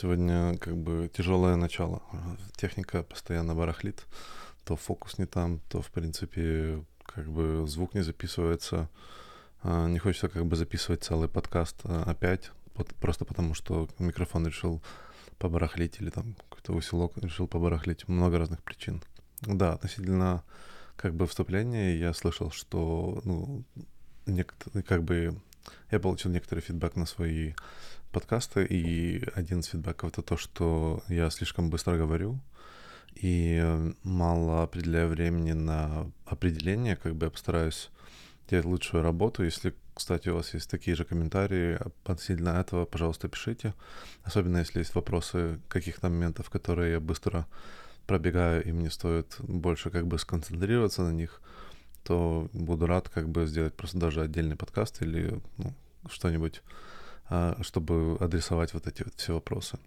[0.00, 2.00] Сегодня как бы тяжелое начало.
[2.56, 4.06] Техника постоянно барахлит.
[4.64, 8.88] То фокус не там, то, в принципе, как бы звук не записывается.
[9.62, 12.50] А, не хочется как бы записывать целый подкаст а, опять,
[12.98, 14.82] просто потому что микрофон решил
[15.36, 18.08] побарахлить или там какой-то усилок решил побарахлить.
[18.08, 19.02] Много разных причин.
[19.42, 20.44] Да, относительно
[20.96, 23.64] как бы вступления я слышал, что ну,
[24.86, 25.38] как бы
[25.90, 27.52] я получил некоторый фидбэк на свои
[28.10, 32.40] подкасты, и один из фидбэков это то, что я слишком быстро говорю
[33.14, 37.90] и мало определяю времени на определение, как бы я постараюсь
[38.48, 39.44] делать лучшую работу.
[39.44, 43.74] Если, кстати, у вас есть такие же комментарии относительно этого, пожалуйста, пишите.
[44.22, 47.46] Особенно если есть вопросы каких-то моментов, которые я быстро
[48.06, 51.40] пробегаю, и мне стоит больше как бы сконцентрироваться на них,
[52.02, 55.74] то буду рад как бы сделать просто даже отдельный подкаст или ну,
[56.08, 56.62] что-нибудь,
[57.62, 59.78] чтобы адресовать вот эти вот все вопросы.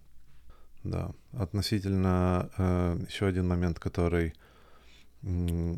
[0.83, 1.11] Да.
[1.31, 4.33] Относительно э, еще один момент, который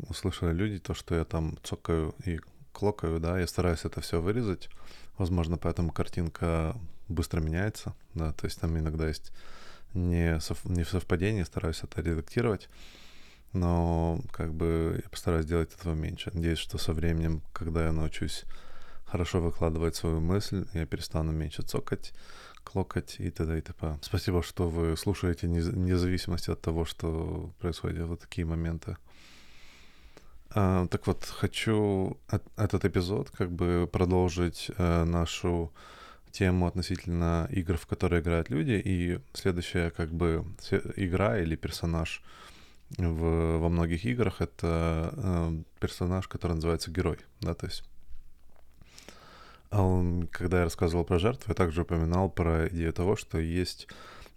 [0.08, 2.40] услышали люди, то, что я там цокаю и
[2.72, 4.68] клокаю, да, я стараюсь это все вырезать.
[5.18, 6.76] Возможно, поэтому картинка
[7.08, 9.32] быстро меняется, да, то есть там иногда есть
[9.94, 12.68] не, сов, не в совпадении, стараюсь это редактировать,
[13.52, 16.30] но как бы я постараюсь сделать этого меньше.
[16.34, 18.44] Надеюсь, что со временем, когда я научусь
[19.06, 22.12] хорошо выкладывать свою мысль, я перестану меньше цокать,
[22.64, 23.58] клокать и т.д.
[23.58, 23.98] и т.п.
[24.02, 28.96] Спасибо, что вы слушаете, вне зависимости от того, что происходит вот такие моменты.
[30.50, 32.18] А, так вот, хочу
[32.56, 35.72] этот эпизод как бы продолжить а, нашу
[36.30, 40.44] тему относительно игр, в которые играют люди, и следующая как бы
[40.96, 42.22] игра или персонаж
[42.98, 47.84] в, во многих играх это э, персонаж, который называется герой, да, то есть
[50.30, 53.88] когда я рассказывал про жертву, я также упоминал про идею того, что есть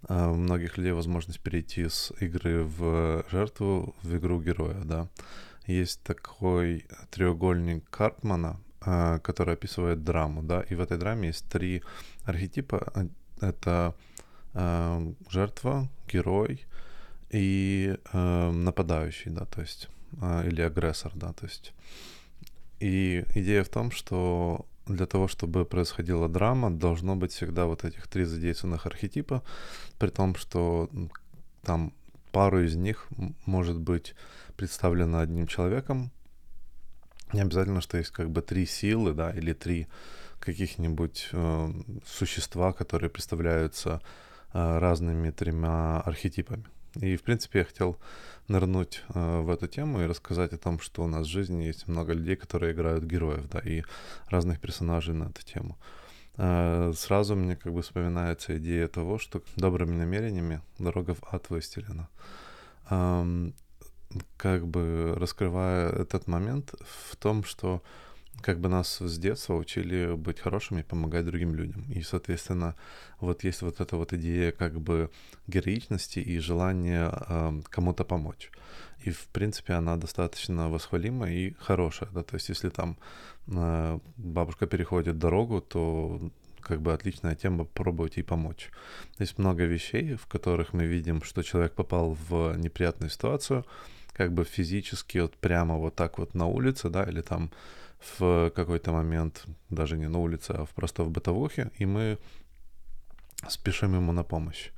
[0.08, 5.08] у многих людей возможность перейти с игры в жертву в игру героя, да.
[5.66, 11.82] Есть такой треугольник Карпмана, а, который описывает драму, да, и в этой драме есть три
[12.24, 13.08] архетипа.
[13.40, 13.94] Это
[14.52, 16.66] э, жертва, герой
[17.30, 19.88] и нападающий, да, то есть,
[20.44, 21.72] или агрессор, да, то есть.
[22.80, 28.06] И идея в том, что для того, чтобы происходила драма, должно быть всегда вот этих
[28.08, 29.42] три задействованных архетипа,
[29.98, 30.90] при том, что
[31.62, 31.92] там
[32.32, 33.08] пару из них
[33.46, 34.14] может быть
[34.56, 36.10] представлено одним человеком,
[37.32, 39.86] не обязательно, что есть как бы три силы, да, или три
[40.40, 41.72] каких-нибудь э,
[42.06, 44.00] существа, которые представляются
[44.52, 46.64] э, разными тремя архетипами.
[46.96, 47.98] И, в принципе, я хотел
[48.50, 51.88] нырнуть э, в эту тему и рассказать о том, что у нас в жизни есть
[51.88, 53.82] много людей, которые играют героев, да, и
[54.28, 55.78] разных персонажей на эту тему.
[56.36, 62.08] Э, сразу мне как бы вспоминается идея того, что добрыми намерениями дорога в ад выстелена.
[62.90, 63.54] Эм,
[64.36, 66.74] как бы раскрывая этот момент
[67.10, 67.82] в том, что
[68.42, 71.84] как бы нас с детства учили быть хорошими помогать другим людям.
[71.90, 72.74] И, соответственно,
[73.20, 75.10] вот есть вот эта вот идея как бы
[75.46, 78.50] героичности и желания э, кому-то помочь.
[79.04, 82.08] И, в принципе, она достаточно восхвалима и хорошая.
[82.10, 82.22] Да?
[82.22, 82.96] То есть, если там
[83.46, 86.30] э, бабушка переходит дорогу, то
[86.60, 88.70] как бы отличная тема попробовать ей помочь.
[89.18, 93.64] Есть много вещей, в которых мы видим, что человек попал в неприятную ситуацию,
[94.12, 97.50] как бы физически вот прямо вот так вот на улице, да, или там
[98.00, 102.18] в какой-то момент, даже не на улице, а просто в бытовухе, и мы
[103.48, 104.70] спешим ему на помощь.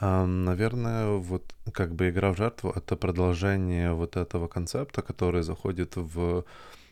[0.00, 6.44] Наверное, вот как бы игра в жертву— это продолжение вот этого концепта, который заходит в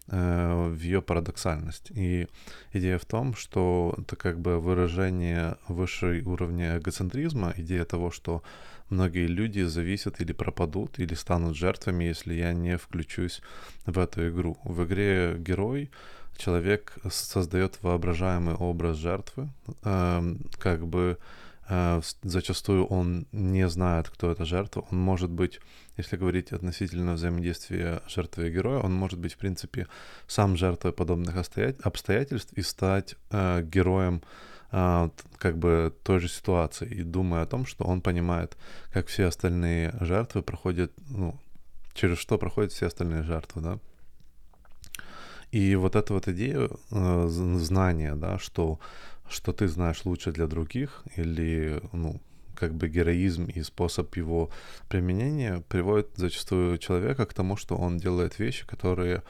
[0.09, 1.91] в ее парадоксальность.
[1.91, 2.29] И
[2.73, 8.43] идея в том, что это как бы выражение высшей уровня эгоцентризма, идея того, что
[8.91, 13.43] многие люди зависят или пропадут, или станут жертвами, если я не включусь
[13.85, 14.59] в эту игру.
[14.65, 15.91] В игре герой
[16.37, 19.49] человек создает воображаемый образ жертвы,
[19.85, 21.46] э, как бы э,
[22.23, 24.87] зачастую он не знает, кто эта жертва.
[24.91, 25.61] Он может быть
[25.97, 29.87] если говорить относительно взаимодействия жертвы и героя, он может быть, в принципе,
[30.27, 34.23] сам жертвой подобных обстоятельств и стать э, героем
[34.73, 35.09] э,
[35.39, 38.57] как бы той же ситуации и думая о том, что он понимает,
[38.93, 41.39] как все остальные жертвы проходят, ну,
[41.95, 43.79] через что проходят все остальные жертвы, да.
[45.53, 48.81] И вот эта вот идея э, знания, да, что,
[49.29, 52.21] что ты знаешь лучше для других или, ну,
[52.57, 54.51] как бы героизм и способ его
[54.89, 59.23] применения приводит зачастую человека к тому, что он делает вещи, которые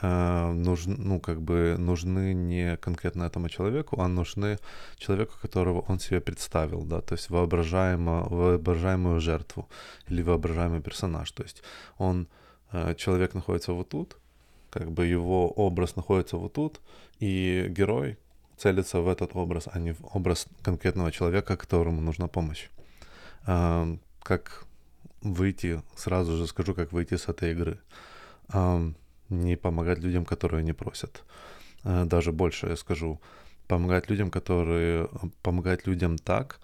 [0.00, 4.58] э, нужны, ну, как бы нужны не конкретно этому человеку, а нужны
[4.96, 9.68] человеку, которого он себе представил, да, то есть воображаемо, воображаемую жертву
[10.08, 11.30] или воображаемый персонаж.
[11.32, 11.62] То есть
[11.98, 12.26] он,
[12.72, 14.16] э, человек находится вот тут,
[14.70, 16.80] как бы его образ находится вот тут,
[17.20, 18.16] и герой
[18.56, 22.68] целится в этот образ, а не в образ конкретного человека, которому нужна помощь.
[23.46, 24.64] Э, как
[25.22, 27.78] выйти, сразу же скажу, как выйти с этой игры.
[28.52, 28.92] Э,
[29.28, 31.24] не помогать людям, которые не просят.
[31.84, 33.20] Э, даже больше я скажу.
[33.66, 35.08] Помогать людям, которые...
[35.42, 36.60] Помогать людям так,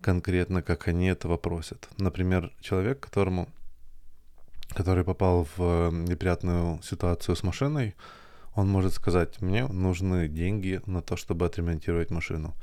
[0.00, 1.88] конкретно, как они этого просят.
[1.98, 3.48] Например, человек, которому...
[4.68, 7.94] Который попал в неприятную ситуацию с машиной,
[8.54, 12.54] он может сказать, мне нужны деньги на то, чтобы отремонтировать машину.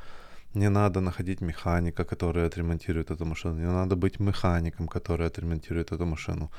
[0.55, 3.59] Не надо находить механика, который отремонтирует эту машину.
[3.59, 6.49] Не надо быть механиком, который отремонтирует эту машину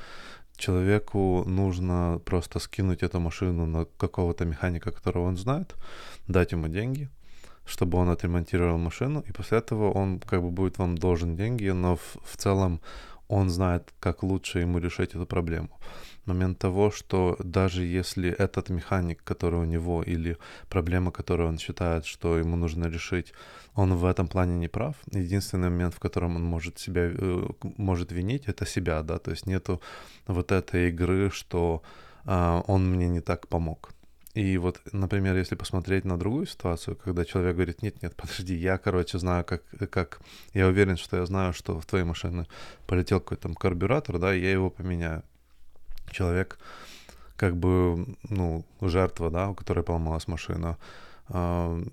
[0.61, 5.75] человеку нужно просто скинуть эту машину на какого-то механика, которого он знает,
[6.27, 7.09] дать ему деньги,
[7.65, 11.95] чтобы он отремонтировал машину, и после этого он как бы будет вам должен деньги, но
[11.95, 12.79] в, в целом
[13.31, 15.69] он знает, как лучше ему решить эту проблему.
[16.25, 20.37] Момент того, что даже если этот механик, который у него, или
[20.69, 23.33] проблема, которую он считает, что ему нужно решить,
[23.75, 24.95] он в этом плане не прав.
[25.11, 27.47] Единственный момент, в котором он может себя э,
[27.77, 29.81] может винить, это себя, да, то есть нету
[30.27, 31.81] вот этой игры, что
[32.25, 33.89] э, он мне не так помог.
[34.33, 38.77] И вот, например, если посмотреть на другую ситуацию, когда человек говорит, нет, нет, подожди, я,
[38.77, 40.21] короче, знаю, как, как,
[40.53, 42.47] я уверен, что я знаю, что в твоей машине
[42.87, 45.23] полетел какой-то там карбюратор, да, я его поменяю.
[46.11, 46.59] Человек,
[47.35, 50.77] как бы, ну, жертва, да, у которой поломалась машина,
[51.27, 51.83] э,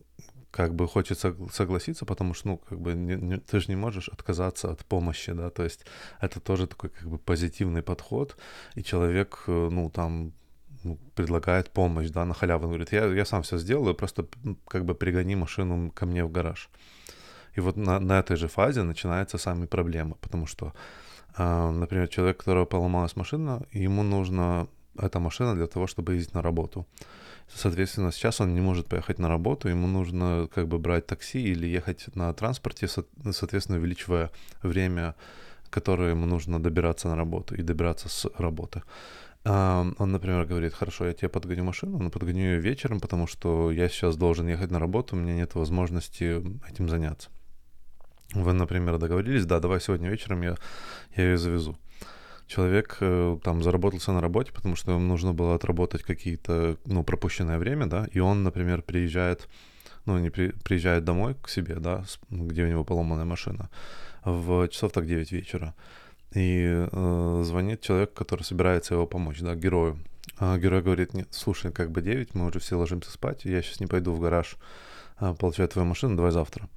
[0.53, 4.09] как бы хочется согласиться, потому что, ну, как бы не, не, ты же не можешь
[4.09, 5.87] отказаться от помощи, да, то есть
[6.21, 8.37] это тоже такой как бы позитивный подход,
[8.75, 10.33] и человек, э, ну, там
[10.89, 14.27] ну, предлагает помощь, да, на халяву, он говорит, я, я сам все сделаю, просто
[14.69, 16.71] как бы пригони машину ко мне в гараж.
[17.59, 20.73] И вот на, на этой же фазе начинаются сами проблемы, потому что,
[21.39, 24.67] э, например, человек, у которого поломалась машина, ему нужна
[24.99, 26.87] эта машина для того, чтобы ездить на работу.
[27.55, 31.67] Соответственно, сейчас он не может поехать на работу, ему нужно как бы брать такси или
[31.67, 34.31] ехать на транспорте, соответственно, увеличивая
[34.63, 35.15] время,
[35.71, 38.83] которое ему нужно добираться на работу и добираться с работы.
[39.49, 43.89] Он, например, говорит, хорошо, я тебе подгоню машину, но подгоню ее вечером, потому что я
[43.89, 47.31] сейчас должен ехать на работу, у меня нет возможности этим заняться.
[48.35, 50.57] Вы, например, договорились, да, давай сегодня вечером я,
[51.17, 51.79] я ее завезу
[52.49, 57.59] человек э, там заработался на работе, потому что ему нужно было отработать какие-то, ну, пропущенное
[57.59, 59.49] время, да, и он, например, приезжает,
[60.07, 63.69] ну, не при, приезжает домой к себе, да, где у него поломанная машина,
[64.25, 65.75] в часов так 9 вечера,
[66.35, 69.99] и э, звонит человек, который собирается его помочь, да, герою.
[70.37, 73.81] А герой говорит, нет, слушай, как бы 9, мы уже все ложимся спать, я сейчас
[73.81, 74.57] не пойду в гараж
[75.17, 76.69] а, получать твою машину, давай завтра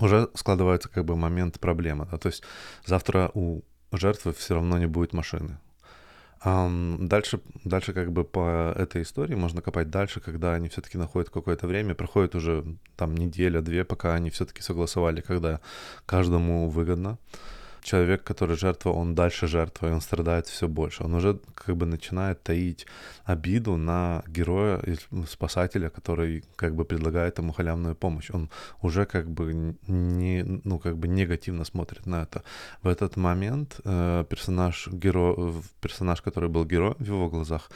[0.00, 2.06] уже складывается как бы момент проблемы.
[2.10, 2.18] Да?
[2.18, 2.42] То есть
[2.86, 3.62] завтра у
[3.92, 5.58] жертвы все равно не будет машины.
[6.42, 11.66] Дальше, дальше как бы по этой истории можно копать дальше, когда они все-таки находят какое-то
[11.66, 12.64] время, проходит уже
[12.96, 15.60] там неделя-две, пока они все-таки согласовали, когда
[16.06, 17.18] каждому выгодно
[17.82, 21.04] человек, который жертва, он дальше жертва, и он страдает все больше.
[21.04, 22.86] Он уже как бы начинает таить
[23.24, 24.80] обиду на героя,
[25.28, 28.30] спасателя, который как бы предлагает ему халявную помощь.
[28.30, 28.50] Он
[28.82, 32.42] уже как бы не, ну как бы негативно смотрит на это.
[32.82, 37.70] В этот момент э, персонаж геро, персонаж, который был героем в его глазах,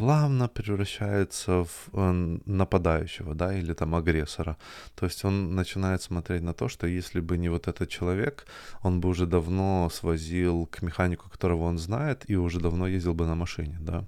[0.00, 4.56] плавно превращается в э, нападающего, да, или там агрессора.
[4.94, 8.46] То есть он начинает смотреть на то, что если бы не вот этот человек,
[8.82, 13.26] он бы уже давно свозил к механику, которого он знает, и уже давно ездил бы
[13.26, 14.04] на машине, да.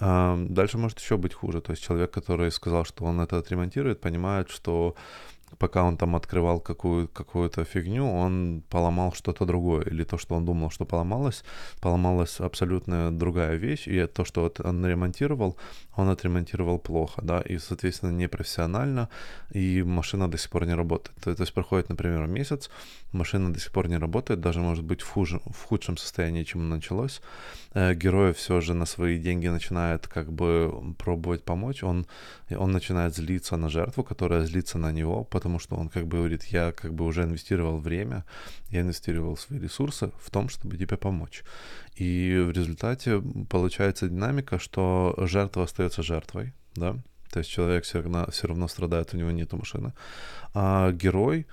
[0.00, 1.60] Дальше может еще быть хуже.
[1.60, 4.94] То есть человек, который сказал, что он это отремонтирует, понимает, что
[5.58, 9.82] пока он там открывал какую- какую-то фигню, он поломал что-то другое.
[9.82, 11.44] Или то, что он думал, что поломалось,
[11.80, 13.88] поломалась абсолютно другая вещь.
[13.88, 15.56] И то, что он ремонтировал,
[15.96, 19.08] он отремонтировал плохо, да, и, соответственно, непрофессионально,
[19.54, 21.16] и машина до сих пор не работает.
[21.20, 22.70] То, то есть проходит, например, месяц,
[23.12, 26.68] машина до сих пор не работает, даже может быть в, хуже, в худшем состоянии, чем
[26.68, 27.20] началось.
[27.74, 32.06] Э, герой все же на свои деньги начинает как бы пробовать помочь, он,
[32.50, 36.44] он начинает злиться на жертву, которая злится на него, потому что он как бы говорит,
[36.52, 38.24] я как бы уже инвестировал время,
[38.68, 41.44] я инвестировал свои ресурсы в том, чтобы тебе помочь.
[41.96, 46.96] И в результате получается динамика, что жертва остается жертвой, да,
[47.30, 49.92] то есть человек все равно, все равно страдает, у него нет машины,
[50.52, 51.46] а герой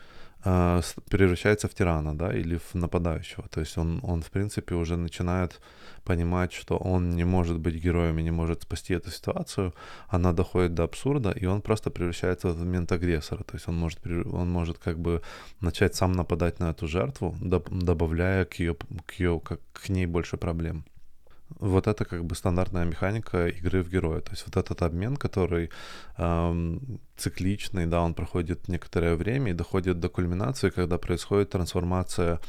[0.43, 3.47] превращается в тирана, да, или в нападающего.
[3.49, 5.61] То есть он, он, в принципе, уже начинает
[6.03, 9.73] понимать, что он не может быть героем и не может спасти эту ситуацию,
[10.07, 13.43] она доходит до абсурда, и он просто превращается в момент агрессора.
[13.43, 15.21] То есть он может, он может как бы
[15.61, 18.75] начать сам нападать на эту жертву, добавляя к, ее,
[19.05, 20.85] к, ее, как, к ней больше проблем
[21.49, 24.21] вот это как бы стандартная механика игры в героя.
[24.21, 25.69] То есть вот этот обмен, который
[26.17, 32.39] эм, цикличный, да, он проходит некоторое время и доходит до кульминации, когда происходит трансформация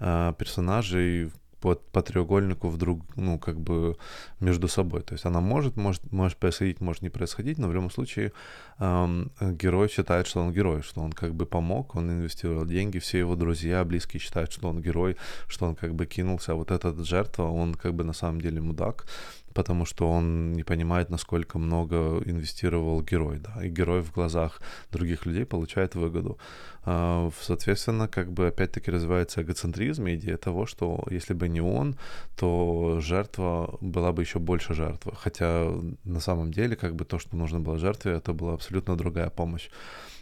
[0.00, 1.30] э, персонажей
[1.64, 3.96] по, по треугольнику вдруг, ну, как бы
[4.40, 5.00] между собой.
[5.00, 8.32] То есть она может, может, может происходить, может не происходить, но в любом случае
[8.80, 13.18] эм, герой считает, что он герой, что он как бы помог, он инвестировал деньги, все
[13.18, 15.16] его друзья, близкие считают, что он герой,
[15.48, 18.60] что он как бы кинулся, а вот этот жертва, он как бы на самом деле
[18.60, 19.06] мудак,
[19.54, 24.60] потому что он не понимает, насколько много инвестировал герой, да, и герой в глазах
[24.92, 26.38] других людей получает выгоду.
[26.84, 31.96] А, соответственно, как бы опять-таки развивается эгоцентризм, идея того, что если бы не он,
[32.36, 35.14] то жертва была бы еще больше жертва.
[35.14, 35.70] Хотя
[36.04, 39.70] на самом деле, как бы то, что нужно было жертве, это была абсолютно другая помощь.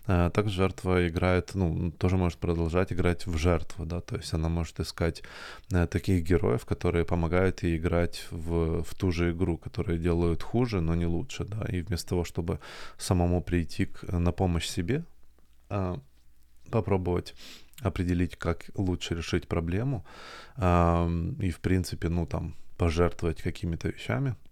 [0.06, 4.48] А, также жертва играет, ну, тоже может продолжать играть в жертву, да, то есть она
[4.48, 5.22] может искать
[5.70, 10.80] э, таких героев, которые помогают ей играть в, в ту же игру, которые делают хуже,
[10.80, 12.58] но не лучше, да, и вместо того, чтобы
[12.98, 15.04] самому прийти к, на помощь себе,
[15.68, 16.00] а,
[16.70, 17.34] попробовать
[17.80, 20.04] определить, как лучше решить проблему,
[20.56, 24.36] и, в принципе, ну, там, пожертвовать какими-то вещами—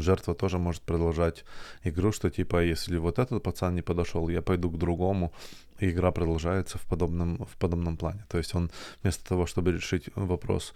[0.00, 1.44] жертва тоже может продолжать
[1.84, 5.32] игру, что типа, если вот этот пацан не подошел, я пойду к другому,
[5.78, 8.24] и игра продолжается в подобном, в подобном плане.
[8.28, 8.70] То есть он
[9.02, 10.74] вместо того, чтобы решить вопрос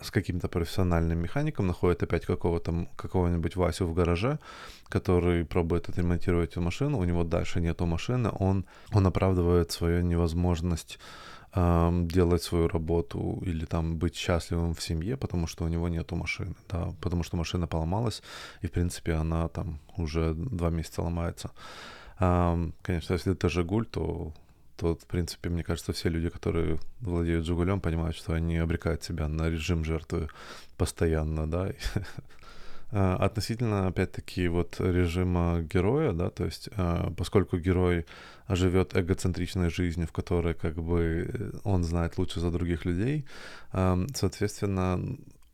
[0.00, 4.38] с каким-то профессиональным механиком, находит опять какого-то, какого-нибудь Васю в гараже,
[4.88, 10.98] который пробует отремонтировать эту машину, у него дальше нету машины, он, он оправдывает свою невозможность
[11.56, 16.54] делать свою работу или там быть счастливым в семье, потому что у него нету машины,
[16.68, 18.22] да, потому что машина поломалась,
[18.62, 21.50] и, в принципе, она там уже два месяца ломается.
[22.18, 24.32] Конечно, если это «Жигуль», то,
[24.76, 29.28] то, в принципе, мне кажется, все люди, которые владеют «Жигулем», понимают, что они обрекают себя
[29.28, 30.28] на режим жертвы
[30.76, 31.72] постоянно, да,
[32.90, 38.06] относительно, опять-таки, вот режима героя, да, то есть а, поскольку герой
[38.48, 43.26] живет эгоцентричной жизнью, в которой как бы э, он знает лучше за других людей,
[43.72, 45.00] соответственно,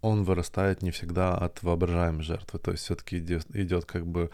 [0.03, 4.31] он вырастает не всегда от воображаемой жертвы, то есть все-таки идет, идет как бы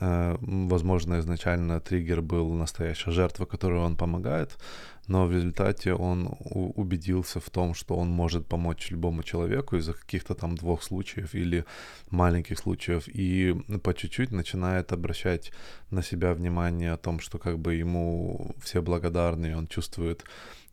[0.00, 4.58] Э, возможно, изначально триггер был настоящая жертва, которой он помогает,
[5.06, 10.34] но в результате он убедился в том, что он может помочь любому человеку из-за каких-то
[10.34, 11.64] там двух случаев или
[12.10, 15.52] маленьких случаев, и по чуть-чуть начинает обращать
[15.90, 20.24] на себя внимание о том, что как бы ему все благодарны, он чувствует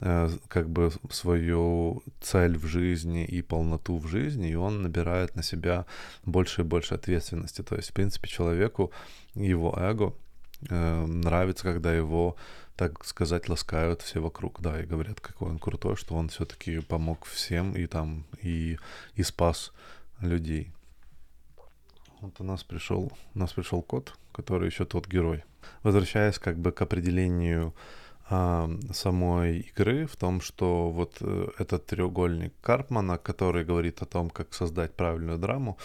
[0.05, 5.43] Э, как бы свою цель в жизни и полноту в жизни, и он набирает на
[5.43, 5.85] себя
[6.25, 7.61] больше и больше ответственности.
[7.61, 8.91] То есть, в принципе, человеку
[9.33, 10.13] его эго
[10.69, 12.35] э, нравится, когда его,
[12.75, 17.25] так сказать, ласкают все вокруг, да, и говорят, какой он крутой, что он все-таки помог
[17.25, 18.77] всем и там и,
[19.15, 19.71] и спас
[20.21, 20.71] людей.
[22.21, 25.43] Вот у нас пришел, у нас пришел кот, который еще тот герой.
[25.83, 27.73] Возвращаясь как бы к определению
[28.29, 34.29] а, самой игры в том, что вот э, этот треугольник Карпмана, который говорит о том,
[34.29, 35.77] как создать правильную драму,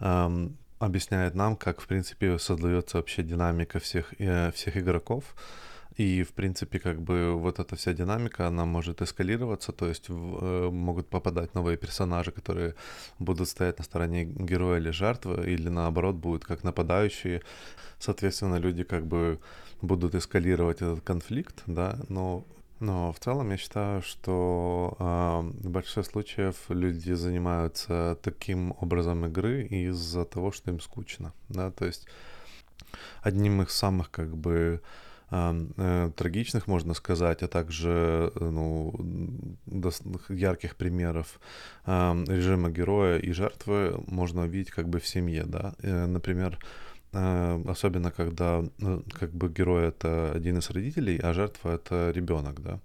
[0.00, 0.48] э,
[0.80, 5.24] объясняет нам, как, в принципе, создается вообще динамика всех, э, всех игроков.
[5.96, 10.38] И, в принципе, как бы вот эта вся динамика, она может эскалироваться, то есть в,
[10.40, 12.74] э, могут попадать новые персонажи, которые
[13.20, 17.42] будут стоять на стороне героя или жертвы, или наоборот будут как нападающие.
[17.98, 19.38] Соответственно, люди как бы
[19.82, 22.44] будут эскалировать этот конфликт, да, но
[22.80, 29.62] но в целом я считаю, что э, в большинстве случаев люди занимаются таким образом игры
[29.62, 32.06] из-за того, что им скучно, да, то есть
[33.22, 34.80] одним из самых как бы
[36.16, 38.94] трагичных, можно сказать, а также ну,
[40.28, 41.40] ярких примеров
[41.86, 46.58] э, режима героя и жертвы можно увидеть как бы в семье, да, э, например,
[47.14, 48.64] Э, особенно когда
[49.12, 52.80] как бы герой это один из родителей, а жертва это ребенок, да.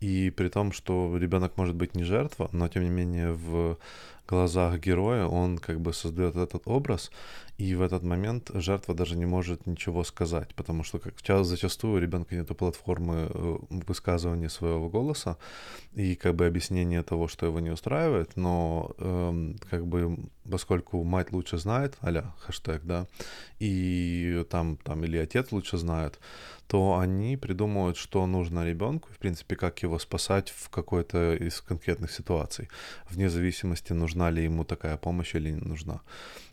[0.00, 3.78] И при том, что ребенок может быть не жертва, но тем не менее в
[4.26, 7.10] глазах героя он как бы создает этот образ,
[7.58, 11.14] и в этот момент жертва даже не может ничего сказать, потому что как
[11.44, 15.38] зачастую у ребенка нет платформы э, высказывания своего голоса
[15.94, 20.18] и как бы объяснения того, что его не устраивает, но эм, как бы
[20.50, 23.06] поскольку мать лучше знает, аля хэштег, да,
[23.58, 26.18] и там, там или отец лучше знает,
[26.66, 32.12] то они придумывают, что нужно ребенку, в принципе, как его спасать в какой-то из конкретных
[32.12, 32.68] ситуаций,
[33.08, 36.00] вне зависимости, нужна ли ему такая помощь или не нужна.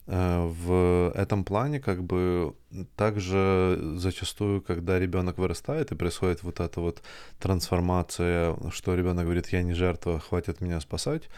[0.08, 2.53] Э, в этом плане как бы
[2.96, 7.01] также зачастую, когда ребенок вырастает и происходит вот эта вот
[7.39, 11.29] трансформация, что ребенок говорит, я не жертва, хватит меня спасать,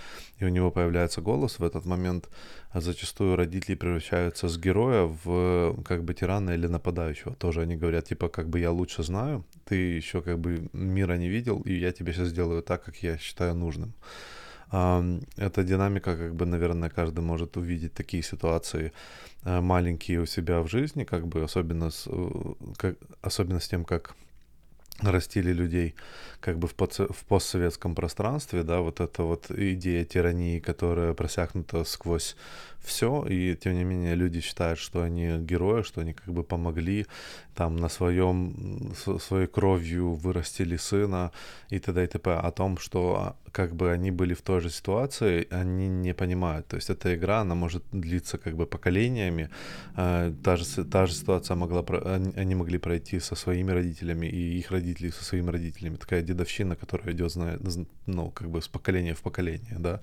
[0.42, 2.30] и у него появляется голос, в этот момент
[2.74, 7.36] зачастую родители превращаются с героя в как бы тирана или нападающего.
[7.36, 11.30] Тоже они говорят, типа, как бы я лучше знаю, ты еще как бы мира не
[11.30, 13.94] видел, и я тебе сейчас сделаю так, как я считаю нужным.
[15.38, 18.92] Эта динамика, как бы, наверное, каждый может увидеть такие ситуации
[19.44, 23.86] э, маленькие у себя в жизни, как бы, особенно с, э, как, особенно с тем,
[23.86, 24.16] как
[25.02, 25.96] растили людей
[26.40, 31.84] как бы в, подс- в постсоветском пространстве, да, вот эта вот идея тирании, которая просякнута
[31.84, 32.36] сквозь
[32.86, 37.06] все, и тем не менее люди считают, что они герои, что они как бы помогли,
[37.56, 41.32] там на своем, своей кровью вырастили сына
[41.70, 42.04] и т.д.
[42.04, 42.34] и т.п.
[42.34, 46.68] О том, что а, как бы они были в той же ситуации, они не понимают.
[46.68, 49.50] То есть эта игра, она может длиться как бы поколениями.
[49.96, 51.84] А, та же, та же ситуация могла,
[52.36, 55.96] они могли пройти со своими родителями и их родители со своими родителями.
[55.96, 57.36] Такая дедовщина, которая идет,
[58.06, 60.00] ну, как бы с поколения в поколение, да.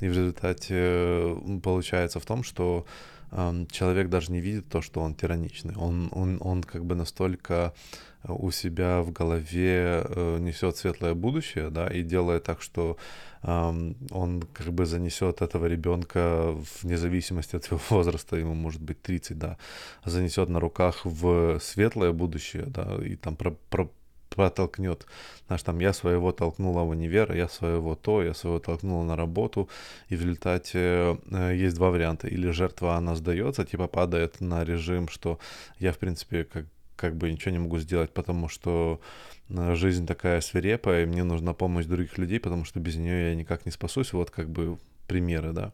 [0.00, 2.86] И в результате э, получается в том, что
[3.30, 5.74] человек даже не видит то, что он тираничный.
[5.76, 7.74] Он, он, он как бы настолько
[8.22, 12.96] э, у себя в голове э, несет светлое будущее, да, и делает так, что
[13.42, 19.02] э, он как бы занесет этого ребенка вне зависимости от его возраста, ему может быть
[19.02, 19.58] 30, да,
[20.04, 23.90] занесет на руках в светлое будущее, да, и там про, про,
[24.28, 25.06] протолкнет.
[25.46, 29.68] Знаешь, там я своего толкнула в универ, я своего то, я своего толкнула на работу,
[30.08, 32.28] и в результате э, есть два варианта.
[32.28, 35.38] Или жертва, она сдается, типа падает на режим, что
[35.78, 36.66] я, в принципе, как,
[36.96, 39.00] как бы ничего не могу сделать, потому что
[39.48, 43.34] э, жизнь такая свирепая, и мне нужна помощь других людей, потому что без нее я
[43.34, 44.12] никак не спасусь.
[44.12, 45.72] Вот как бы примеры, да.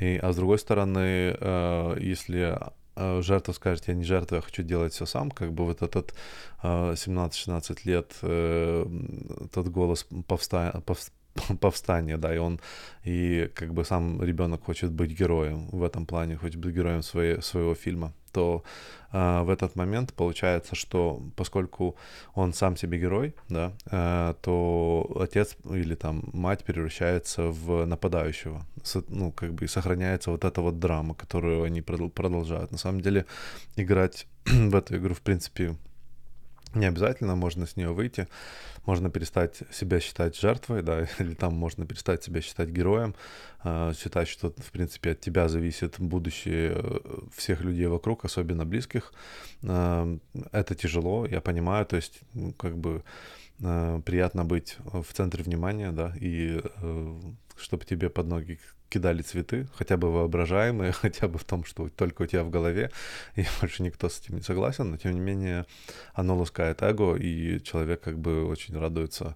[0.00, 2.58] И, а с другой стороны, э, если
[2.96, 6.14] жертва скажет, я не жертва, я хочу делать все сам, как бы вот этот
[6.62, 8.86] 17-16 э, лет э,
[9.52, 10.82] тот голос повста...
[11.60, 12.60] повстания, да, и он,
[13.04, 17.42] и как бы сам ребенок хочет быть героем в этом плане, хочет быть героем своей,
[17.42, 18.62] своего фильма то
[19.12, 21.96] э, в этот момент получается, что поскольку
[22.34, 29.02] он сам себе герой, да, э, то отец или там мать превращается в нападающего, С,
[29.08, 32.72] ну, как бы сохраняется вот эта вот драма, которую они продолжают.
[32.72, 33.24] На самом деле
[33.76, 35.76] играть в эту игру, в принципе,
[36.74, 38.28] не обязательно, можно с нее выйти,
[38.86, 43.14] можно перестать себя считать жертвой, да, или там можно перестать себя считать героем,
[43.64, 47.00] э, считать, что, в принципе, от тебя зависит будущее э,
[47.36, 49.12] всех людей вокруг, особенно близких.
[49.62, 50.18] Э,
[50.52, 53.02] это тяжело, я понимаю, то есть, ну, как бы
[54.04, 56.60] приятно быть в центре внимания, да, и
[57.56, 58.58] чтобы тебе под ноги
[58.94, 62.90] кидали цветы, хотя бы воображаемые, хотя бы в том, что только у тебя в голове,
[63.36, 65.64] и больше никто с этим не согласен, но тем не менее
[66.14, 69.34] оно ласкает эго, и человек как бы очень радуется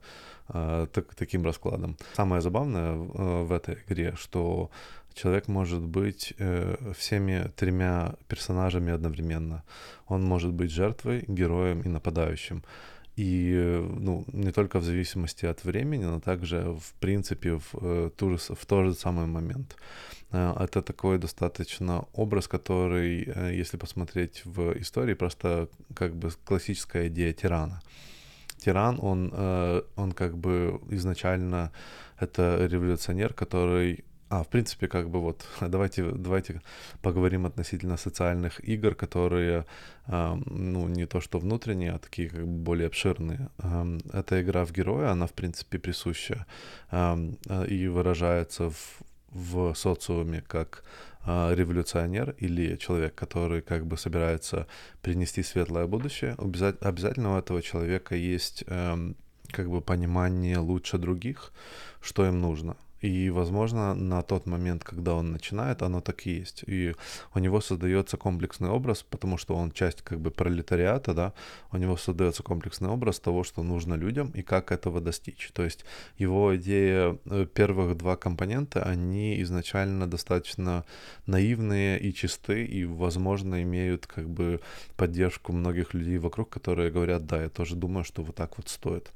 [0.54, 1.96] э, так, таким раскладом.
[2.14, 4.70] Самое забавное э, в этой игре, что
[5.14, 9.62] человек может быть э, всеми тремя персонажами одновременно.
[10.06, 12.62] Он может быть жертвой, героем и нападающим.
[13.18, 13.52] И
[14.00, 18.38] ну, не только в зависимости от времени, но также, в принципе, в, э, ту же,
[18.38, 19.76] в тот же самый момент.
[20.30, 27.08] Э, это такой достаточно образ, который, э, если посмотреть в истории, просто как бы классическая
[27.08, 27.82] идея тирана.
[28.64, 29.32] Тиран, он,
[29.96, 31.70] он как бы изначально
[32.20, 36.60] это революционер, который а, в принципе, как бы вот, давайте, давайте
[37.02, 39.64] поговорим относительно социальных игр, которые,
[40.06, 43.48] э, ну, не то что внутренние, а такие как бы более обширные.
[43.58, 46.46] Э, эта игра в героя, она, в принципе, присуща
[46.90, 47.16] э,
[47.68, 48.98] и выражается в,
[49.30, 50.84] в социуме как
[51.26, 54.66] э, революционер или человек, который как бы собирается
[55.00, 56.36] принести светлое будущее.
[56.38, 58.64] Обязательно у этого человека есть
[59.50, 61.52] как бы понимание лучше других,
[62.02, 66.64] что им нужно— И, возможно, на тот момент, когда он начинает, оно так и есть.
[66.66, 66.94] И
[67.34, 71.32] у него создается комплексный образ, потому что он часть как бы пролетариата, да,
[71.72, 75.50] у него создается комплексный образ того, что нужно людям и как этого достичь.
[75.52, 75.84] То есть
[76.16, 80.84] его идея э, первых два компонента, они изначально достаточно
[81.26, 84.60] наивные и чисты, и, возможно, имеют как бы
[84.96, 89.12] поддержку многих людей вокруг, которые говорят, да, я тоже думаю, что вот так вот стоит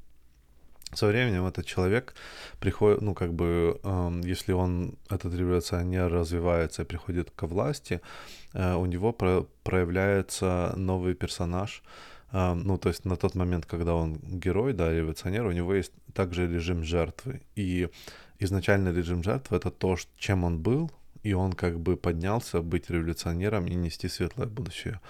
[0.94, 2.14] со временем этот человек
[2.61, 8.00] приходит, ну, как бы, э, если он, этот революционер развивается и приходит к власти,
[8.55, 11.83] э, у него про проявляется новый персонаж,
[12.33, 15.92] э, ну, то есть на тот момент, когда он герой, да, революционер, у него есть
[16.14, 17.40] также режим жертвы.
[17.57, 17.88] И
[18.38, 20.90] изначальный режим жертвы— это то, чем он был,
[21.22, 25.00] и он как бы поднялся быть революционером и нести светлое будущее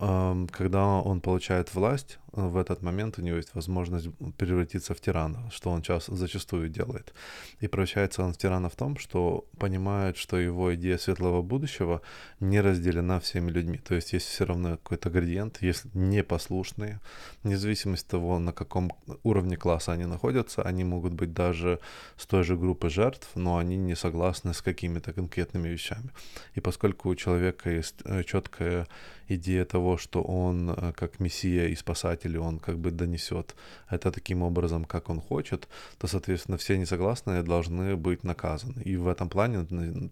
[0.00, 4.08] когда он получает власть, в этот момент у него есть возможность
[4.38, 7.12] превратиться в тирана, что он час, зачастую делает.
[7.58, 12.00] И превращается он в тирана в том, что понимает, что его идея светлого будущего
[12.38, 13.78] не разделена всеми людьми.
[13.78, 17.00] То есть есть все равно какой-то градиент, есть непослушные,
[17.42, 21.78] вне зависимости от того, на каком уровне класса они находятся, они могут быть даже
[22.16, 26.10] с той же группы жертв, но они не согласны с какими-то конкретными вещами.
[26.54, 28.86] И поскольку у человека есть э, четкая
[29.34, 33.54] идея того, что он э, как мессия и спасатель, он как бы донесет
[33.88, 38.82] это таким образом, как он хочет, то, соответственно, все несогласные должны быть наказаны.
[38.82, 39.64] И в этом плане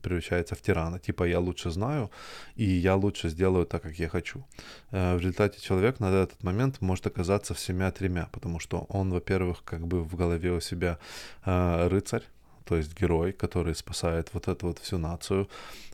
[0.02, 0.98] превращается в тирана.
[0.98, 2.10] Типа я лучше знаю,
[2.56, 4.44] и я лучше сделаю так, как я хочу.
[4.90, 9.86] Э, в результате человек на этот момент может оказаться всемя-тремя, потому что он, во-первых, как
[9.86, 10.98] бы в голове у себя
[11.44, 12.22] э, рыцарь,
[12.68, 15.48] то есть герой, который спасает вот эту вот всю нацию.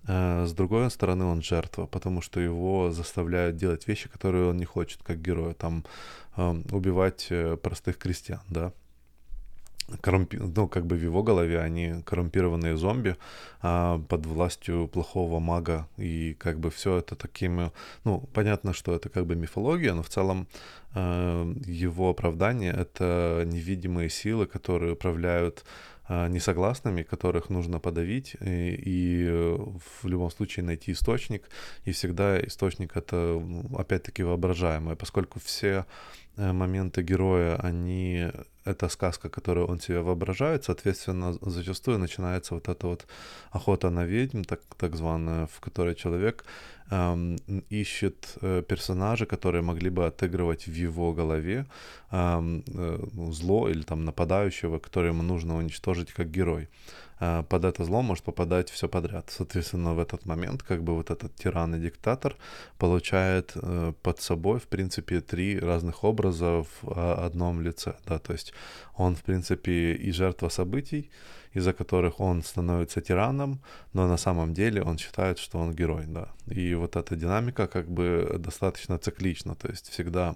[0.08, 4.64] Э, с другой стороны, он жертва, потому что его заставляют делать вещи, которые он не
[4.64, 5.84] хочет, как герой, там
[6.36, 8.72] эм, убивать э, простых крестьян, да,
[10.00, 10.38] коррумпи...
[10.38, 13.16] ну, как бы в его голове они коррумпированные зомби
[13.62, 17.70] а, под властью плохого мага, и как бы все это такими,
[18.04, 20.46] ну, понятно, что это как бы мифология, но в целом
[20.94, 25.64] а, его оправдание— это невидимые силы, которые управляют
[26.08, 29.28] несогласными, которых нужно подавить и, и
[30.02, 31.48] в любом случае найти источник.
[31.84, 33.42] И всегда источник это
[33.76, 35.84] опять-таки воображаемое, поскольку все э,
[36.36, 38.30] моменты героя, они
[38.64, 43.06] это сказка, которую он себе воображает, соответственно, зачастую начинается вот эта вот
[43.50, 46.44] охота на ведьм, так, так званая, в которой человек
[46.90, 47.36] эм,
[47.70, 51.66] ищет э, персонажи, которые могли бы отыгрывать в его голове
[52.10, 56.62] эм, э, ну, зло или там нападающего, которое ему нужно уничтожить как герой.
[56.62, 56.68] Э,
[57.48, 59.30] под это зло может попадать все подряд.
[59.30, 62.36] Соответственно, в этот момент как бы вот этот тиран и диктатор
[62.78, 67.94] получает э, под собой, в принципе, три разных образа в одном лице.
[68.06, 68.18] Да?
[68.18, 68.54] То есть
[68.96, 71.10] он, в принципе, и жертва событий,
[71.54, 73.60] из-за которых он становится тираном,
[73.92, 76.28] но на самом деле он считает, что он герой, да.
[76.46, 80.34] И вот эта динамика как бы достаточно циклична, то есть всегда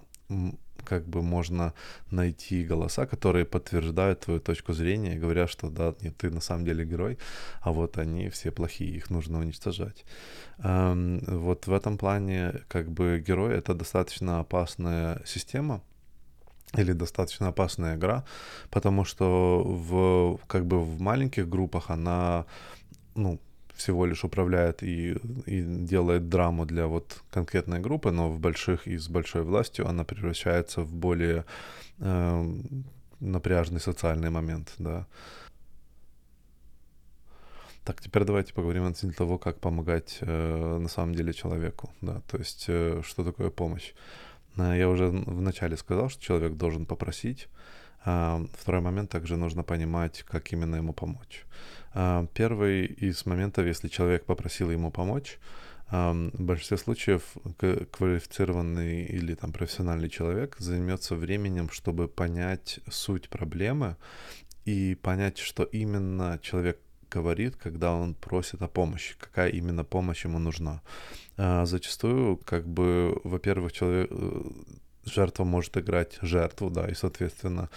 [0.85, 1.73] как бы можно
[2.11, 6.65] найти голоса, которые подтверждают твою точку зрения и говорят, что да, нет, ты на самом
[6.65, 7.19] деле герой,
[7.61, 10.05] а вот они все плохие, их нужно уничтожать.
[10.59, 15.83] Эм, вот в этом плане как бы герой— это достаточно опасная система,
[16.77, 18.25] или достаточно опасная игра,
[18.71, 22.45] потому что в как бы в маленьких группах она
[23.15, 23.41] ну
[23.79, 25.13] всего лишь управляет и,
[25.47, 30.05] и делает драму для вот конкретной группы, но в больших и с большой властью она
[30.05, 31.45] превращается в более
[32.01, 32.45] э,
[33.21, 35.07] напряжный социальный момент, да.
[37.85, 42.37] Так, теперь давайте поговорим относительно того, как помогать э, на самом деле человеку, да, то
[42.37, 43.95] есть э, что такое помощь.
[44.57, 47.49] Э, я уже вначале сказал, что человек должен попросить.
[48.05, 51.45] А, второй момент также нужно понимать, как именно ему помочь.
[51.95, 55.39] А, первый из моментов, если человек попросил ему помочь,
[55.89, 57.23] а, в большинстве случаев
[57.91, 63.97] квалифицированный или там профессиональный человек займется временем, чтобы понять суть проблемы
[64.65, 66.79] и понять, что именно человек
[67.11, 70.83] говорит, когда он просит о помощи, какая именно помощь ему нужна.
[71.39, 74.43] Зачастую, как бы, во-первых, человек э,
[75.13, 77.69] жертва может играть жертву, да, и, соответственно,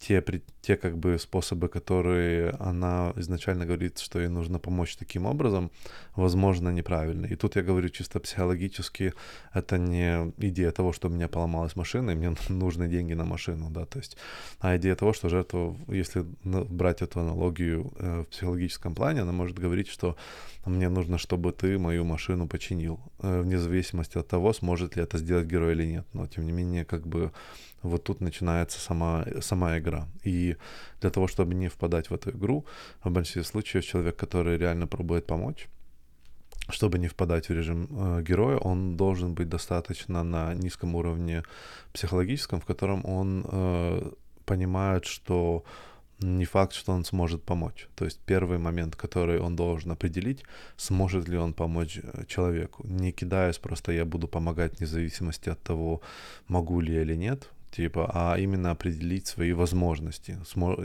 [0.00, 0.24] те,
[0.62, 5.70] те как бы способы, которые она изначально говорит, что ей нужно помочь таким образом,
[6.16, 7.26] возможно, неправильны.
[7.26, 9.12] И тут я говорю чисто психологически,
[9.54, 13.70] это не идея того, что у меня поломалась машина, и мне нужны деньги на машину,
[13.70, 14.16] да, то есть,
[14.58, 19.58] а идея того, что жертва, если брать эту аналогию э, в психологическом плане, она может
[19.58, 20.16] говорить, что
[20.66, 25.18] мне нужно, чтобы ты мою машину починил, э, вне зависимости от того, сможет ли это
[25.18, 26.06] сделать герой или нет.
[26.12, 27.32] Но, тем не менее, как бы
[27.82, 30.08] вот тут начинается сама, сама игра.
[30.24, 30.56] И
[31.00, 32.64] для того, чтобы не впадать в эту игру,
[33.02, 35.68] в большинстве случаев человек, который реально пробует помочь,
[36.68, 41.42] чтобы не впадать в режим э, героя, он должен быть достаточно на низком уровне
[41.92, 44.12] психологическом, в котором он э,
[44.44, 45.64] понимает, что
[46.22, 47.88] не факт, что он сможет помочь.
[47.94, 50.44] То есть первый момент, который он должен определить,
[50.76, 52.86] сможет ли он помочь э, человеку.
[52.86, 56.00] Не кидаясь просто я буду помогать вне зависимости от того,
[56.48, 60.76] могу ли я или нет, типа, а именно определить свои возможности, смо...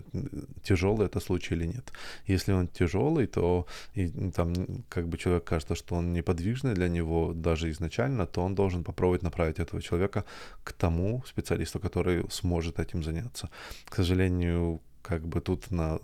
[0.63, 1.91] тяжелый это случай или нет.
[2.27, 4.53] Если он тяжелый, то и, там
[4.89, 9.23] как бы человек кажется, что он неподвижный для него даже изначально, то он должен попробовать
[9.23, 10.23] направить этого человека
[10.63, 13.49] к тому специалисту, который сможет этим заняться.
[13.89, 15.99] К сожалению, как бы тут на,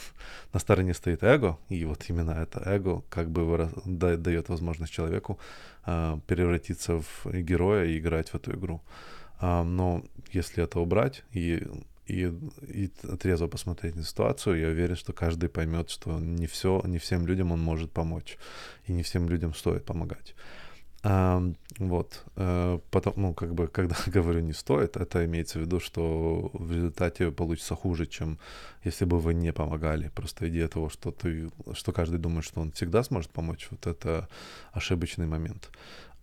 [0.52, 5.38] на стороне стоит эго, и вот именно это эго как бы дает возможность человеку
[5.86, 8.80] э, превратиться в героя и играть в эту игру.
[9.38, 11.66] А, но если это убрать и,
[12.06, 12.32] и,
[12.68, 17.26] и трезво посмотреть на ситуацию, я уверен, что каждый поймет, что не все, не всем
[17.26, 18.38] людям он может помочь,
[18.86, 20.34] и не всем людям стоит помогать.
[21.08, 21.40] А,
[21.78, 26.50] вот, а, потом, ну, как бы, когда говорю не стоит, это имеется в виду, что
[26.52, 28.38] в результате получится хуже, чем
[28.82, 30.10] если бы вы не помогали.
[30.14, 34.28] Просто идея того, что ты, что каждый думает, что он всегда сможет помочь, вот это
[34.72, 35.70] ошибочный момент.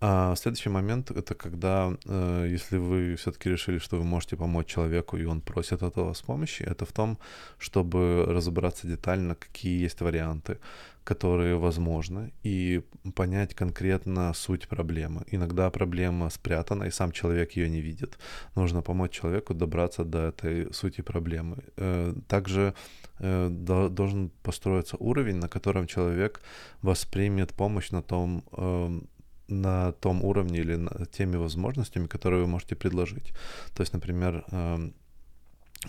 [0.06, 5.16] А следующий момент это когда, э, если вы все-таки решили, что вы можете помочь человеку,
[5.16, 7.18] и он просит от вас помощи, это в том,
[7.58, 10.58] чтобы разобраться детально, какие есть варианты,
[11.06, 12.82] которые возможны, и
[13.16, 15.24] понять конкретно суть проблемы.
[15.32, 18.18] Иногда проблема спрятана, и сам человек ее не видит.
[18.56, 21.56] Нужно помочь человеку добраться до этой сути проблемы.
[21.78, 22.74] Э, также
[23.20, 26.42] э, должен построиться уровень, на котором человек
[26.82, 29.08] воспримет помощь на том эм,
[29.48, 33.34] на том уровне или на теми возможностями, которые вы можете предложить.
[33.74, 34.94] То есть, например, эм,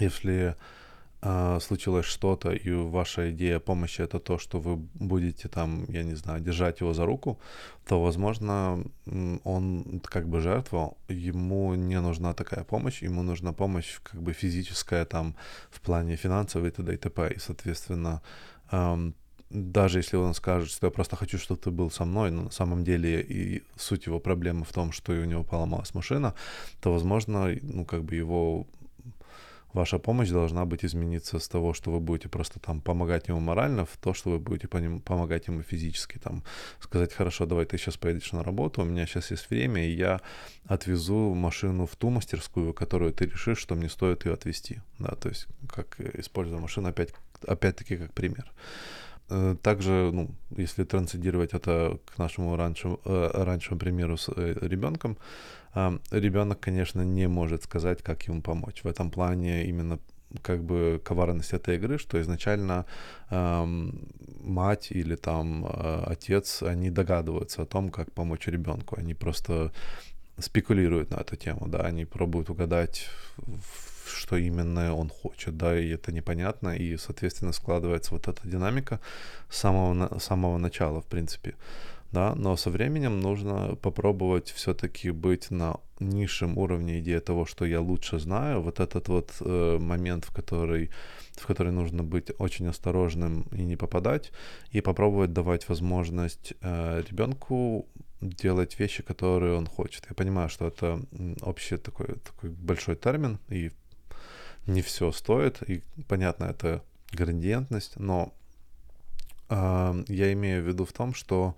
[0.01, 0.57] если
[1.23, 6.17] э, случилось что-то, и ваша идея помощи это то, что вы будете там, я не
[6.17, 7.38] знаю, держать его за руку,
[7.87, 8.85] то, возможно,
[9.45, 15.05] он как бы жертва, ему не нужна такая помощь, ему нужна помощь как бы физическая
[15.05, 15.35] там
[15.71, 16.95] в плане финансовой и т.д.
[16.95, 17.33] и т.п.
[17.37, 18.21] И, соответственно,
[18.73, 19.14] эм,
[19.55, 22.51] даже если он скажет, что я просто хочу, чтобы ты был со мной, но на
[22.51, 26.35] самом деле и суть его проблемы в том, что у него поломалась машина,
[26.81, 28.67] то, возможно, ну, как бы его
[29.73, 33.85] ваша помощь должна быть измениться с того, что вы будете просто там помогать ему морально,
[33.85, 36.19] в то, что вы будете по ним, помогать ему физически.
[36.19, 36.43] Там
[36.81, 40.21] сказать, хорошо, давай ты сейчас поедешь на работу, у меня сейчас есть время, и я
[40.67, 44.81] отвезу машину в ту мастерскую, которую ты решишь, что мне стоит ее отвезти.
[44.99, 47.11] Да, то есть как используя машину опять,
[47.47, 48.45] опять-таки как пример.
[48.47, 49.04] Э,
[49.63, 55.17] также, ну, если трансцендировать это к нашему раньшему, э, раньшему примеру с э, ребенком,
[56.13, 58.85] ребенок, конечно, не может сказать, как ему помочь.
[58.85, 59.99] В этом плане именно
[60.43, 62.87] как бы коварность этой игры, что изначально
[63.31, 64.09] эм,
[64.41, 68.97] мать или там э, отец, они догадываются о том, как помочь ребенку.
[68.99, 69.73] Они просто
[70.39, 75.88] спекулируют на эту тему, да, они пробуют угадать в что именно он хочет, да, и
[75.88, 79.01] это непонятно, и, соответственно, складывается вот эта динамика
[79.51, 81.55] с самого, самого начала, в принципе,
[82.12, 87.81] да, но со временем нужно попробовать все-таки быть на низшем уровне идеи того, что я
[87.81, 90.90] лучше знаю, вот этот вот э, момент, в который
[91.37, 94.33] в который нужно быть очень осторожным и не попадать,
[94.71, 97.87] и попробовать давать возможность э, ребенку
[98.21, 100.07] делать вещи, которые он хочет.
[100.09, 101.01] Я понимаю, что это
[101.43, 103.73] общий такой, такой большой термин, и
[104.66, 105.62] не все стоит.
[105.68, 108.33] И понятно, это градиентность, но
[109.48, 111.55] э, я имею в виду в том, что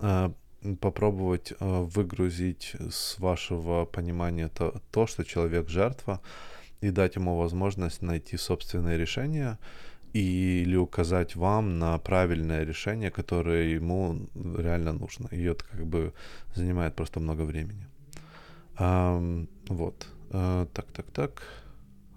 [0.00, 0.30] э,
[0.80, 6.20] попробовать э, выгрузить с вашего понимания то, то, что человек жертва,
[6.80, 9.58] и дать ему возможность найти собственное решение
[10.12, 15.28] или указать вам на правильное решение, которое ему реально нужно.
[15.30, 16.12] И это как бы
[16.54, 17.86] занимает просто много времени.
[18.78, 20.06] Um, вот.
[20.30, 21.42] Uh, так, так, так.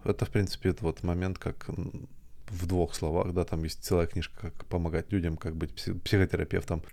[0.06, 1.68] Это, в принципе, это вот момент, как
[2.50, 6.84] в двух словах, да, там есть целая книжка, как помогать людям, как быть психотерапевтом.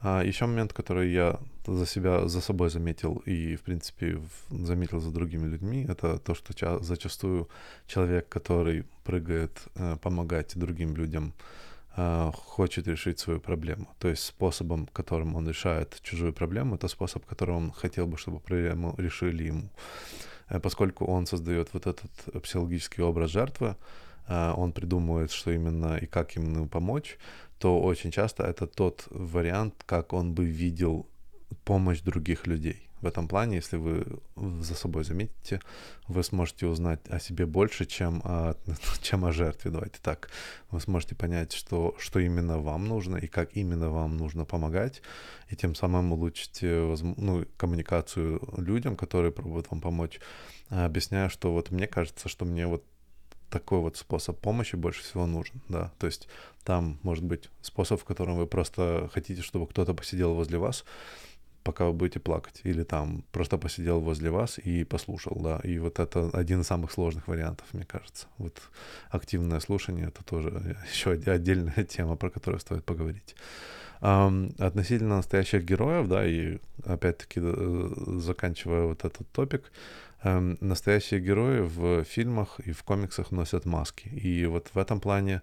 [0.00, 4.20] А еще момент, который я за себя, за собой заметил и, в принципе,
[4.50, 7.48] заметил за другими людьми, это то, что ча- зачастую
[7.86, 11.32] человек, который прыгает э, помогать другим людям,
[11.96, 13.88] э, хочет решить свою проблему.
[13.98, 18.38] То есть способом, которым он решает чужую проблему, это способ, которым он хотел бы, чтобы
[18.38, 19.70] проблему решили ему.
[20.48, 22.10] Э, поскольку он создает вот этот
[22.42, 23.76] психологический образ жертвы,
[24.28, 27.18] э, он придумывает, что именно и как ему помочь,
[27.58, 31.06] то очень часто это тот вариант, как он бы видел
[31.64, 32.85] помощь других людей.
[33.00, 34.04] В этом плане, если вы
[34.36, 35.60] за собой заметите,
[36.08, 38.54] вы сможете узнать о себе больше, чем о,
[39.02, 40.30] чем о жертве, давайте так.
[40.70, 45.02] Вы сможете понять, что, что именно вам нужно и как именно вам нужно помогать,
[45.50, 50.18] и тем самым улучшите ну, коммуникацию людям, которые пробуют вам помочь,
[50.70, 52.82] объясняя, что вот мне кажется, что мне вот
[53.50, 56.28] такой вот способ помощи больше всего нужен, да, то есть
[56.64, 60.84] там может быть способ, в котором вы просто хотите, чтобы кто-то посидел возле вас,
[61.66, 65.98] пока вы будете плакать, или там просто посидел возле вас и послушал, да, и вот
[65.98, 68.26] это один из самых сложных вариантов, мне кажется.
[68.38, 68.62] Вот
[69.10, 73.34] активное слушание— это тоже еще отдельная тема, про которую стоит поговорить.
[74.00, 77.88] Относительно настоящих героев, да, и опять-таки э,
[78.20, 79.72] заканчивая вот этот топик,
[80.22, 84.08] um, настоящие герои в фильмах и в комиксах носят маски.
[84.08, 85.40] И вот в этом плане,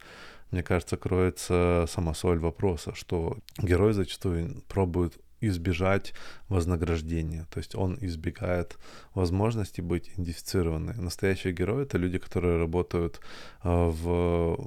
[0.51, 5.13] мне кажется, кроется сама соль вопроса, что герои зачастую пробуют
[5.47, 6.13] избежать
[6.49, 7.45] вознаграждения.
[7.51, 8.77] То есть он избегает
[9.13, 11.03] возможности быть идентифицированным.
[11.03, 13.19] Настоящие герои— это люди, которые работают
[13.63, 14.58] э, в,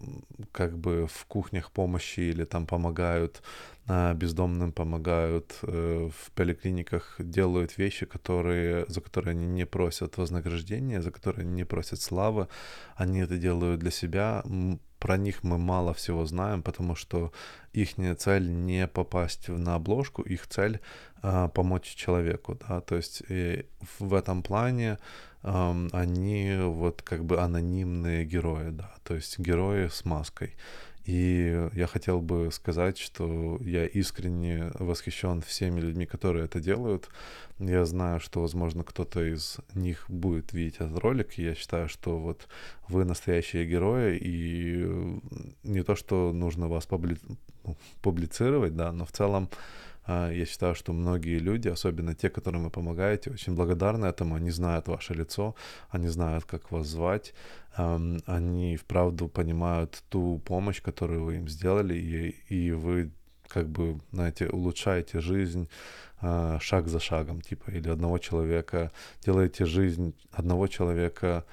[0.52, 3.42] как бы в кухнях помощи или там помогают
[3.88, 11.10] бездомным, помогают э, в поликлиниках, делают вещи, которые, за которые они не просят вознаграждения, за
[11.12, 12.48] которые они не просят славы.
[12.96, 14.42] Они это делают для себя,
[14.98, 17.32] про них мы мало всего знаем, потому что
[17.72, 20.80] их цель не попасть на обложку, их цель
[21.22, 23.22] э, помочь человеку, да, то есть
[24.00, 24.98] в этом плане
[25.42, 30.54] э, они вот как бы анонимные герои, да, то есть герои с маской.
[31.06, 37.08] И я хотел бы сказать, что я искренне восхищен всеми людьми, которые это делают.
[37.60, 41.38] Я знаю, что, возможно, кто-то из них будет видеть этот ролик.
[41.38, 42.48] И я считаю, что вот
[42.88, 45.20] вы настоящие герои, и
[45.62, 47.16] не то, что нужно вас публи...
[47.62, 49.48] Ну, публицировать, да, но в целом
[50.06, 54.36] а, я считаю, что многие люди, особенно те, которым вы помогаете, очень благодарны этому.
[54.36, 55.54] Они знают ваше лицо,
[55.90, 57.34] они знают, как вас звать,
[57.76, 63.10] они вправду понимают ту помощь, которую вы им сделали, и, и вы
[63.48, 65.68] как бы, знаете, улучшаете жизнь
[66.20, 68.90] а, шаг за шагом, типа, или одного человека,
[69.24, 71.44] делаете жизнь одного человека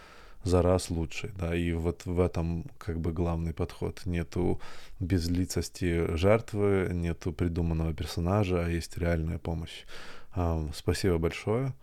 [0.44, 4.02] за раз лучше, да, и вот в этом как бы главный подход.
[4.06, 4.60] Нету
[5.00, 9.86] безлицости жертвы, нету придуманного персонажа, а есть реальная помощь.
[10.74, 11.74] Спасибо большое.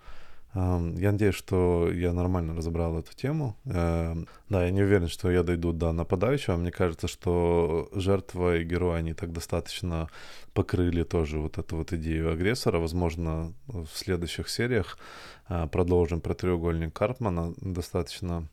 [0.53, 3.57] Я надеюсь, что я нормально разобрал эту тему.
[3.67, 6.57] Эм, да, я не уверен, что я дойду до нападающего.
[6.57, 10.09] Мне кажется, что жертва и герой, они так достаточно
[10.53, 12.81] покрыли тоже вот эту вот идею агрессора.
[12.81, 14.99] Возможно, в следующих сериях
[15.47, 17.55] а, продолжим про треугольник Карпмана.
[17.61, 18.49] Достаточно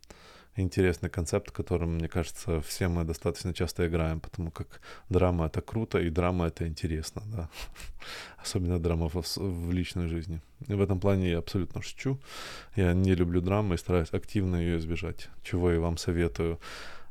[0.58, 6.00] интересный концепт, которым, мне кажется, все мы достаточно часто играем, потому как драма— это круто,
[6.00, 7.50] и драма— это интересно, да.
[8.44, 10.42] Особенно драма в, в личной жизни.
[10.68, 12.20] И в этом плане я абсолютно шучу.
[12.76, 16.60] Я не люблю драму и стараюсь активно ее избежать, чего и вам советую.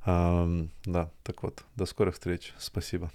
[0.05, 0.49] А,
[0.85, 2.53] да, так вот, до скорых встреч.
[2.59, 3.11] Спасибо.